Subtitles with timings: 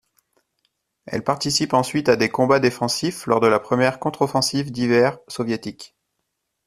[1.05, 5.95] Elle participe ensuite à des combats défensifs lors de la première contre-offensive d'hiver soviétique.